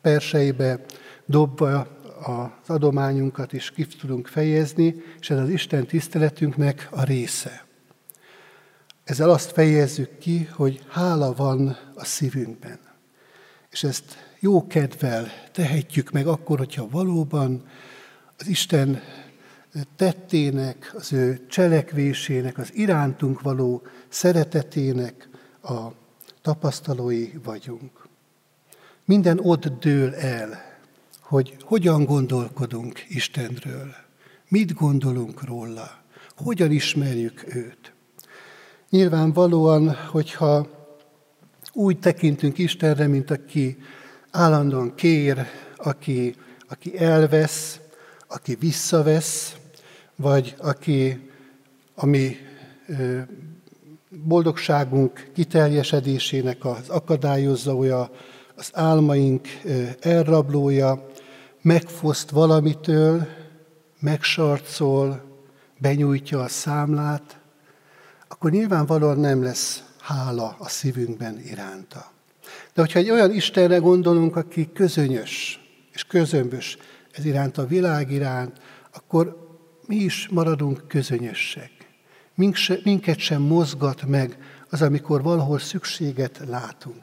perseibe 0.00 0.80
dobva 1.26 1.86
az 2.22 2.70
adományunkat 2.74 3.52
is 3.52 3.70
ki 3.70 3.86
tudunk 3.86 4.26
fejezni, 4.26 4.94
és 5.20 5.30
ez 5.30 5.38
az 5.38 5.48
Isten 5.48 5.86
tiszteletünknek 5.86 6.88
a 6.90 7.04
része. 7.04 7.64
Ezzel 9.04 9.30
azt 9.30 9.52
fejezzük 9.52 10.18
ki, 10.18 10.48
hogy 10.52 10.84
hála 10.88 11.32
van 11.32 11.76
a 11.94 12.04
szívünkben. 12.04 12.78
És 13.70 13.82
ezt 13.84 14.04
jó 14.40 14.66
kedvel 14.66 15.28
tehetjük 15.52 16.10
meg 16.10 16.26
akkor, 16.26 16.58
hogyha 16.58 16.88
valóban 16.90 17.62
az 18.38 18.46
Isten 18.46 19.02
tettének, 19.96 20.92
az 20.96 21.12
ő 21.12 21.46
cselekvésének, 21.48 22.58
az 22.58 22.74
irántunk 22.74 23.40
való 23.40 23.82
szeretetének 24.08 25.28
a 25.62 25.86
tapasztalói 26.42 27.30
vagyunk. 27.44 28.08
Minden 29.04 29.38
ott 29.42 29.66
dől 29.66 30.14
el, 30.14 30.72
hogy 31.20 31.56
hogyan 31.60 32.04
gondolkodunk 32.04 33.04
Istenről, 33.08 33.94
mit 34.48 34.74
gondolunk 34.74 35.44
róla, 35.44 35.90
hogyan 36.36 36.70
ismerjük 36.70 37.54
őt. 37.54 37.92
Nyilvánvalóan, 38.90 39.94
hogyha 39.94 40.68
úgy 41.72 41.98
tekintünk 41.98 42.58
Istenre, 42.58 43.06
mint 43.06 43.30
aki 43.30 43.78
állandóan 44.30 44.94
kér, 44.94 45.46
aki, 45.76 46.34
aki 46.68 46.98
elvesz, 46.98 47.80
aki 48.26 48.54
visszavesz, 48.54 49.56
vagy 50.22 50.54
aki 50.58 51.30
a 51.94 52.06
mi 52.06 52.36
boldogságunk 54.08 55.30
kiteljesedésének 55.34 56.64
az 56.64 56.88
akadályozója, 56.88 58.10
az 58.54 58.70
álmaink 58.72 59.48
elrablója, 60.00 61.06
megfoszt 61.62 62.30
valamitől, 62.30 63.26
megsarcol, 64.00 65.22
benyújtja 65.78 66.40
a 66.40 66.48
számlát, 66.48 67.40
akkor 68.28 68.50
nyilvánvalóan 68.50 69.18
nem 69.18 69.42
lesz 69.42 69.82
hála 70.00 70.56
a 70.58 70.68
szívünkben 70.68 71.40
iránta. 71.44 72.10
De 72.74 72.80
hogyha 72.80 72.98
egy 72.98 73.10
olyan 73.10 73.32
Istenre 73.32 73.76
gondolunk, 73.76 74.36
aki 74.36 74.70
közönyös 74.72 75.60
és 75.92 76.04
közömbös 76.04 76.78
ez 77.12 77.24
iránt 77.24 77.58
a 77.58 77.66
világ 77.66 78.10
iránt, 78.10 78.60
akkor 78.92 79.41
mi 79.92 79.98
is 79.98 80.28
maradunk 80.28 80.88
közönyösek. 80.88 81.70
Minket 82.84 83.18
sem 83.18 83.42
mozgat 83.42 84.06
meg 84.06 84.36
az, 84.68 84.82
amikor 84.82 85.22
valahol 85.22 85.58
szükséget 85.58 86.40
látunk. 86.46 87.02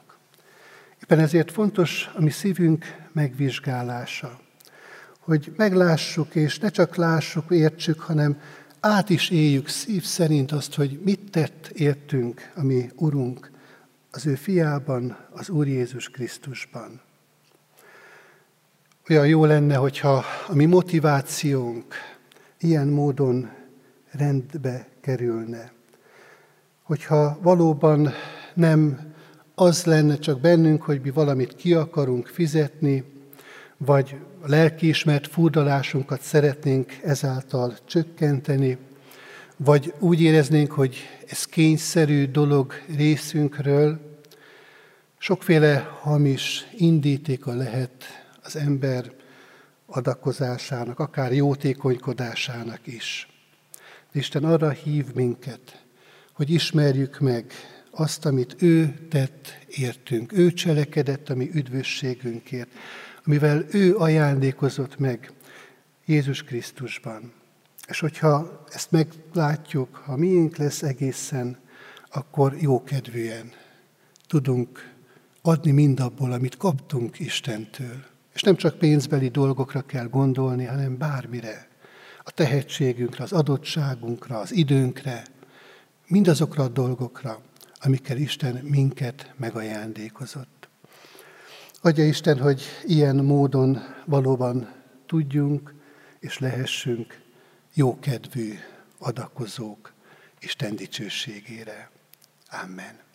Éppen 1.02 1.18
ezért 1.18 1.50
fontos 1.52 2.10
a 2.14 2.20
mi 2.20 2.30
szívünk 2.30 2.84
megvizsgálása, 3.12 4.40
hogy 5.20 5.52
meglássuk, 5.56 6.34
és 6.34 6.58
ne 6.58 6.68
csak 6.68 6.96
lássuk, 6.96 7.50
értsük, 7.50 8.00
hanem 8.00 8.40
át 8.80 9.10
is 9.10 9.30
éljük 9.30 9.68
szív 9.68 10.04
szerint 10.04 10.52
azt, 10.52 10.74
hogy 10.74 11.00
mit 11.04 11.30
tett 11.30 11.70
értünk 11.74 12.52
a 12.54 12.62
mi 12.62 12.90
Urunk 12.94 13.50
az 14.10 14.26
ő 14.26 14.34
fiában, 14.34 15.16
az 15.30 15.48
Úr 15.48 15.66
Jézus 15.66 16.08
Krisztusban. 16.08 17.00
Olyan 19.08 19.26
jó 19.26 19.44
lenne, 19.44 19.74
hogyha 19.74 20.24
a 20.48 20.54
mi 20.54 20.64
motivációnk 20.64 21.94
ilyen 22.60 22.88
módon 22.88 23.50
rendbe 24.10 24.88
kerülne. 25.00 25.72
Hogyha 26.82 27.38
valóban 27.42 28.12
nem 28.54 29.12
az 29.54 29.84
lenne 29.84 30.18
csak 30.18 30.40
bennünk, 30.40 30.82
hogy 30.82 31.00
mi 31.00 31.10
valamit 31.10 31.56
ki 31.56 31.74
akarunk 31.74 32.26
fizetni, 32.26 33.04
vagy 33.76 34.16
a 34.42 34.48
lelkiismert 34.48 35.26
furdalásunkat 35.26 36.20
szeretnénk 36.20 36.98
ezáltal 37.02 37.76
csökkenteni, 37.84 38.78
vagy 39.56 39.94
úgy 39.98 40.20
éreznénk, 40.20 40.72
hogy 40.72 40.96
ez 41.26 41.44
kényszerű 41.44 42.26
dolog 42.26 42.72
részünkről, 42.96 44.00
sokféle 45.18 45.88
hamis 46.00 46.66
indítéka 46.76 47.54
lehet 47.54 47.92
az 48.42 48.56
ember 48.56 49.12
adakozásának, 49.90 50.98
akár 50.98 51.32
jótékonykodásának 51.32 52.80
is. 52.84 53.28
Isten 54.12 54.44
arra 54.44 54.70
hív 54.70 55.06
minket, 55.14 55.84
hogy 56.32 56.50
ismerjük 56.50 57.18
meg 57.18 57.52
azt, 57.90 58.26
amit 58.26 58.62
ő 58.62 59.06
tett 59.08 59.48
értünk. 59.68 60.32
Ő 60.32 60.52
cselekedett 60.52 61.28
a 61.28 61.34
mi 61.34 61.50
üdvösségünkért, 61.52 62.68
amivel 63.24 63.64
ő 63.70 63.96
ajándékozott 63.96 64.98
meg 64.98 65.32
Jézus 66.04 66.42
Krisztusban. 66.42 67.32
És 67.88 68.00
hogyha 68.00 68.64
ezt 68.68 68.90
meglátjuk, 68.90 69.94
ha 69.94 70.16
miénk 70.16 70.56
lesz 70.56 70.82
egészen, 70.82 71.58
akkor 72.10 72.56
jókedvűen 72.60 73.52
tudunk 74.26 74.92
adni 75.42 75.70
mindabból, 75.70 76.32
amit 76.32 76.56
kaptunk 76.56 77.18
Istentől. 77.18 78.04
És 78.40 78.46
nem 78.46 78.56
csak 78.56 78.78
pénzbeli 78.78 79.28
dolgokra 79.28 79.80
kell 79.82 80.08
gondolni, 80.08 80.64
hanem 80.64 80.98
bármire. 80.98 81.68
A 82.24 82.30
tehetségünkre, 82.30 83.24
az 83.24 83.32
adottságunkra, 83.32 84.38
az 84.38 84.52
időnkre, 84.52 85.24
mindazokra 86.06 86.62
a 86.62 86.68
dolgokra, 86.68 87.40
amikkel 87.80 88.16
Isten 88.16 88.54
minket 88.54 89.34
megajándékozott. 89.36 90.68
Adja 91.80 92.06
Isten, 92.06 92.38
hogy 92.38 92.62
ilyen 92.84 93.16
módon 93.16 93.78
valóban 94.04 94.72
tudjunk 95.06 95.74
és 96.20 96.38
lehessünk 96.38 97.20
jókedvű 97.74 98.54
adakozók 98.98 99.92
Isten 100.38 100.76
dicsőségére. 100.76 101.90
Amen. 102.64 103.08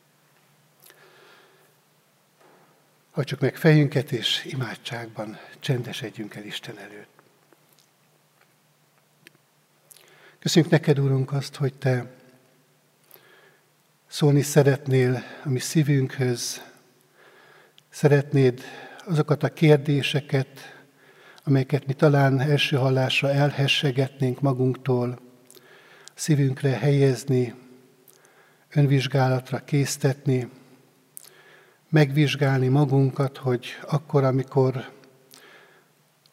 Hagyjuk 3.16 3.40
meg 3.40 3.56
fejünket, 3.56 4.12
és 4.12 4.46
imádságban 4.46 5.38
csendesedjünk 5.60 6.36
el 6.36 6.44
Isten 6.44 6.78
előtt. 6.78 7.22
Köszönjük 10.40 10.72
neked, 10.72 11.00
Úrunk, 11.00 11.32
azt, 11.32 11.56
hogy 11.56 11.74
Te 11.74 12.12
szólni 14.08 14.42
szeretnél 14.42 15.24
a 15.44 15.50
mi 15.50 15.60
szívünkhöz, 15.60 16.62
szeretnéd 17.90 18.62
azokat 19.06 19.44
a 19.44 19.54
kérdéseket, 19.54 20.48
amelyeket 21.44 21.86
mi 21.86 21.94
talán 21.94 22.40
első 22.40 22.76
hallásra 22.78 23.32
elhessegetnénk 23.32 24.42
magunktól, 24.42 25.20
szívünkre 26.14 26.70
helyezni, 26.70 27.54
önvizsgálatra 28.70 29.64
késztetni, 29.64 30.50
megvizsgálni 31.96 32.68
magunkat, 32.68 33.38
hogy 33.38 33.66
akkor, 33.88 34.24
amikor 34.24 34.92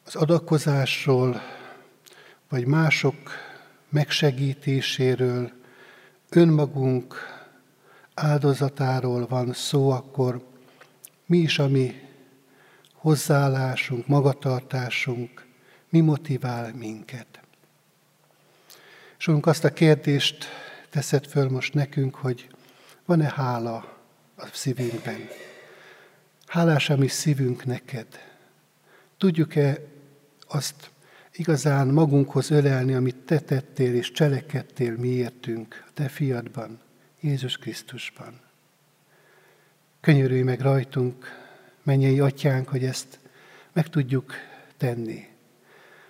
az 0.04 0.14
adakozásról, 0.14 1.40
vagy 2.48 2.66
mások 2.66 3.14
megsegítéséről, 3.88 5.52
önmagunk 6.28 7.14
áldozatáról 8.14 9.26
van 9.26 9.52
szó, 9.52 9.90
akkor 9.90 10.46
mi 11.26 11.38
is 11.38 11.58
a 11.58 11.68
mi 11.68 12.00
hozzáállásunk, 12.94 14.06
magatartásunk, 14.06 15.46
mi 15.88 16.00
motivál 16.00 16.72
minket. 16.74 17.40
És 19.18 19.30
azt 19.40 19.64
a 19.64 19.72
kérdést 19.72 20.44
teszed 20.90 21.26
föl 21.26 21.48
most 21.48 21.74
nekünk, 21.74 22.14
hogy 22.14 22.48
van-e 23.04 23.32
hála 23.36 23.98
a 24.36 24.46
szívünkben? 24.52 25.50
Hálás 26.52 26.90
a 26.90 26.96
mi 26.96 27.08
szívünk 27.08 27.64
neked. 27.64 28.06
Tudjuk-e 29.18 29.78
azt 30.48 30.90
igazán 31.32 31.88
magunkhoz 31.88 32.50
ölelni, 32.50 32.94
amit 32.94 33.16
te 33.16 33.38
tettél 33.38 33.94
és 33.94 34.10
cselekedtél 34.10 34.96
miértünk 34.96 35.84
a 35.86 35.90
te 35.94 36.08
fiadban, 36.08 36.80
Jézus 37.20 37.56
Krisztusban. 37.56 38.40
Könyörülj 40.00 40.42
meg 40.42 40.60
rajtunk, 40.60 41.24
mennyei 41.82 42.20
atyánk, 42.20 42.68
hogy 42.68 42.84
ezt 42.84 43.18
meg 43.72 43.88
tudjuk 43.88 44.32
tenni, 44.76 45.28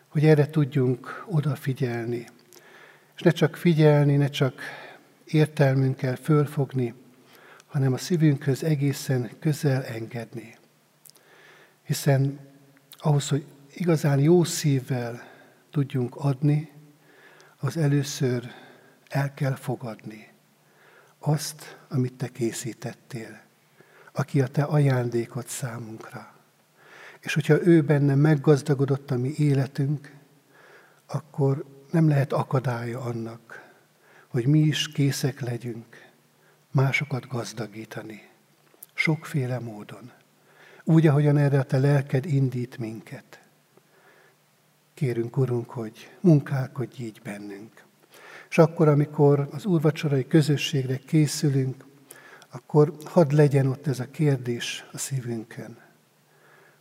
hogy 0.08 0.24
erre 0.24 0.50
tudjunk 0.50 1.24
odafigyelni, 1.28 2.26
és 3.16 3.20
ne 3.20 3.30
csak 3.30 3.56
figyelni, 3.56 4.16
ne 4.16 4.28
csak 4.28 4.60
értelmünkkel 5.24 6.16
fölfogni, 6.16 6.94
hanem 7.72 7.92
a 7.92 7.98
szívünkhöz 7.98 8.62
egészen 8.62 9.30
közel 9.38 9.84
engedni. 9.84 10.56
Hiszen 11.82 12.38
ahhoz, 12.98 13.28
hogy 13.28 13.46
igazán 13.74 14.18
jó 14.18 14.44
szívvel 14.44 15.22
tudjunk 15.70 16.16
adni, 16.16 16.72
az 17.56 17.76
először 17.76 18.50
el 19.08 19.34
kell 19.34 19.54
fogadni 19.54 20.28
azt, 21.18 21.78
amit 21.88 22.14
te 22.14 22.28
készítettél, 22.28 23.40
aki 24.12 24.40
a 24.40 24.46
te 24.46 24.62
ajándékot 24.62 25.48
számunkra. 25.48 26.34
És 27.20 27.34
hogyha 27.34 27.66
ő 27.66 27.82
benne 27.82 28.14
meggazdagodott 28.14 29.10
a 29.10 29.16
mi 29.16 29.34
életünk, 29.36 30.14
akkor 31.06 31.64
nem 31.90 32.08
lehet 32.08 32.32
akadálya 32.32 33.00
annak, 33.00 33.70
hogy 34.28 34.46
mi 34.46 34.58
is 34.58 34.88
készek 34.88 35.40
legyünk 35.40 36.11
másokat 36.72 37.28
gazdagítani. 37.28 38.28
Sokféle 38.94 39.58
módon. 39.58 40.10
Úgy, 40.84 41.06
ahogyan 41.06 41.36
erre 41.36 41.58
a 41.58 41.62
te 41.62 41.78
lelked 41.78 42.26
indít 42.26 42.78
minket. 42.78 43.40
Kérünk, 44.94 45.36
Urunk, 45.36 45.70
hogy 45.70 46.10
munkálkodj 46.20 47.02
így 47.02 47.20
bennünk. 47.24 47.84
És 48.50 48.58
akkor, 48.58 48.88
amikor 48.88 49.48
az 49.50 49.64
úrvacsorai 49.64 50.26
közösségre 50.26 50.96
készülünk, 50.96 51.84
akkor 52.50 52.96
hadd 53.04 53.34
legyen 53.34 53.66
ott 53.66 53.86
ez 53.86 54.00
a 54.00 54.10
kérdés 54.10 54.84
a 54.92 54.98
szívünkön, 54.98 55.78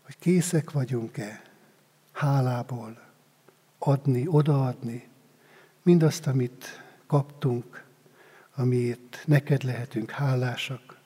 hogy 0.01 0.15
készek 0.19 0.71
vagyunk-e 0.71 1.41
hálából 2.11 3.01
adni, 3.77 4.27
odaadni 4.27 5.07
mindazt, 5.83 6.27
amit 6.27 6.83
kaptunk, 7.07 7.83
amiért 8.55 9.23
neked 9.25 9.63
lehetünk 9.63 10.11
hálásak, 10.11 10.99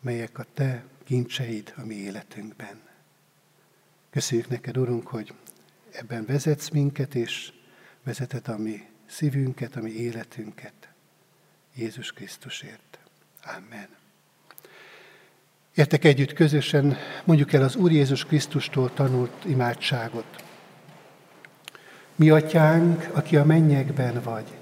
melyek 0.00 0.38
a 0.38 0.46
te 0.54 0.84
kincseid 1.04 1.74
a 1.76 1.84
mi 1.84 1.94
életünkben. 1.94 2.80
Köszönjük 4.10 4.48
neked, 4.48 4.76
Urunk, 4.76 5.06
hogy 5.06 5.34
ebben 5.90 6.24
vezetsz 6.26 6.68
minket, 6.68 7.14
és 7.14 7.52
vezeted 8.02 8.48
a 8.48 8.58
mi 8.58 8.86
szívünket, 9.06 9.76
a 9.76 9.80
mi 9.80 9.90
életünket. 9.90 10.88
Jézus 11.74 12.12
Krisztusért. 12.12 12.98
Amen. 13.44 13.88
Értek 15.74 16.04
együtt 16.04 16.32
közösen, 16.32 16.96
mondjuk 17.24 17.52
el 17.52 17.62
az 17.62 17.76
Úr 17.76 17.92
Jézus 17.92 18.24
Krisztustól 18.24 18.94
tanult 18.94 19.44
imádságot. 19.44 20.44
Mi 22.14 22.30
atyánk, 22.30 23.08
aki 23.12 23.36
a 23.36 23.44
mennyekben 23.44 24.22
vagy, 24.22 24.61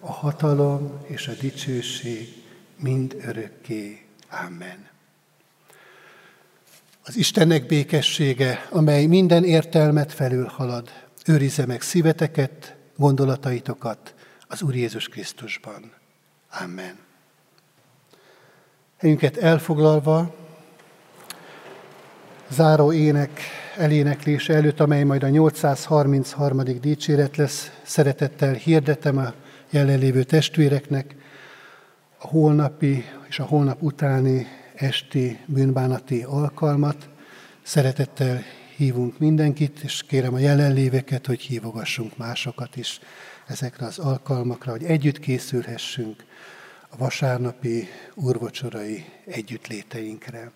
a 0.00 0.12
hatalom 0.12 1.00
és 1.06 1.28
a 1.28 1.32
dicsőség 1.40 2.42
mind 2.76 3.16
örökké. 3.26 4.06
Amen. 4.46 4.88
Az 7.04 7.16
Istennek 7.16 7.66
békessége, 7.66 8.66
amely 8.70 9.06
minden 9.06 9.44
értelmet 9.44 10.12
felül 10.12 10.46
halad, 10.46 10.90
őrizze 11.26 11.66
meg 11.66 11.82
szíveteket, 11.82 12.76
gondolataitokat 12.96 14.14
az 14.48 14.62
Úr 14.62 14.74
Jézus 14.74 15.08
Krisztusban. 15.08 15.92
Amen. 16.62 16.98
Helyünket 18.96 19.36
elfoglalva, 19.36 20.34
záró 22.48 22.92
ének 22.92 23.40
eléneklése 23.76 24.54
előtt, 24.54 24.80
amely 24.80 25.02
majd 25.02 25.22
a 25.22 25.28
833. 25.28 26.64
dicséret 26.80 27.36
lesz, 27.36 27.70
szeretettel 27.82 28.52
hirdetem 28.52 29.16
a 29.16 29.34
jelenlévő 29.70 30.22
testvéreknek 30.22 31.14
a 32.18 32.26
holnapi 32.26 33.04
és 33.28 33.38
a 33.38 33.44
holnap 33.44 33.82
utáni 33.82 34.46
esti 34.74 35.38
bűnbánati 35.46 36.22
alkalmat. 36.22 37.08
Szeretettel 37.62 38.42
hívunk 38.76 39.18
mindenkit, 39.18 39.80
és 39.82 40.02
kérem 40.08 40.34
a 40.34 40.38
jelenléveket, 40.38 41.26
hogy 41.26 41.40
hívogassunk 41.40 42.16
másokat 42.16 42.76
is 42.76 43.00
ezekre 43.46 43.86
az 43.86 43.98
alkalmakra, 43.98 44.70
hogy 44.70 44.84
együtt 44.84 45.18
készülhessünk 45.18 46.24
a 46.88 46.96
vasárnapi 46.96 47.88
úrvocsorai 48.14 49.04
együttléteinkre. 49.26 50.50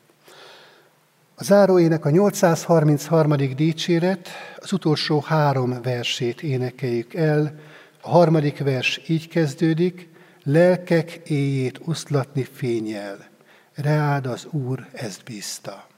A 1.34 1.44
záróének 1.44 2.04
a 2.04 2.10
833. 2.10 3.36
dicséret, 3.56 4.28
az 4.56 4.72
utolsó 4.72 5.20
három 5.20 5.82
versét 5.82 6.42
énekeljük 6.42 7.14
el. 7.14 7.58
A 8.00 8.10
harmadik 8.10 8.58
vers 8.58 9.00
így 9.06 9.28
kezdődik, 9.28 10.08
lelkek 10.44 11.20
éjét 11.24 11.80
oszlatni 11.84 12.44
fényel, 12.52 13.28
reád 13.74 14.26
az 14.26 14.46
Úr 14.50 14.88
ezt 14.92 15.24
bízta. 15.24 15.88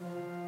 thank 0.00 0.34
you 0.34 0.39